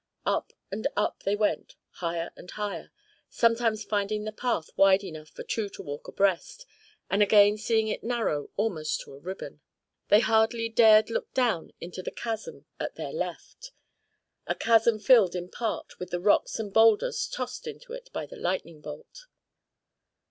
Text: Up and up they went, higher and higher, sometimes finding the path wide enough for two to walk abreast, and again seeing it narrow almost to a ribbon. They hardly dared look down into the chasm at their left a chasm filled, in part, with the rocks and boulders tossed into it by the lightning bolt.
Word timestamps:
Up 0.25 0.51
and 0.71 0.87
up 0.95 1.21
they 1.25 1.35
went, 1.35 1.75
higher 1.91 2.31
and 2.35 2.49
higher, 2.49 2.91
sometimes 3.29 3.83
finding 3.83 4.23
the 4.23 4.31
path 4.31 4.71
wide 4.75 5.03
enough 5.03 5.29
for 5.29 5.43
two 5.43 5.69
to 5.69 5.83
walk 5.83 6.07
abreast, 6.07 6.65
and 7.07 7.21
again 7.21 7.55
seeing 7.55 7.87
it 7.87 8.03
narrow 8.03 8.49
almost 8.57 9.01
to 9.01 9.13
a 9.13 9.19
ribbon. 9.19 9.61
They 10.07 10.21
hardly 10.21 10.69
dared 10.69 11.11
look 11.11 11.31
down 11.35 11.73
into 11.79 12.01
the 12.01 12.09
chasm 12.09 12.65
at 12.79 12.95
their 12.95 13.13
left 13.13 13.73
a 14.47 14.55
chasm 14.55 14.97
filled, 14.97 15.35
in 15.35 15.49
part, 15.49 15.99
with 15.99 16.09
the 16.09 16.19
rocks 16.19 16.57
and 16.57 16.73
boulders 16.73 17.27
tossed 17.27 17.67
into 17.67 17.93
it 17.93 18.09
by 18.11 18.25
the 18.25 18.37
lightning 18.37 18.81
bolt. 18.81 19.27